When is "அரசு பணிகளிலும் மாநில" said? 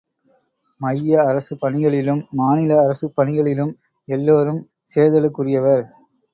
1.23-2.79